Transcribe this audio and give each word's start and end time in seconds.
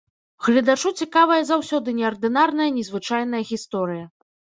Гледачу 0.45 0.91
цікавая 1.05 1.37
заўсёды 1.51 1.89
неардынарная, 2.01 2.69
незвычайная 2.81 3.47
гісторыя. 3.55 4.05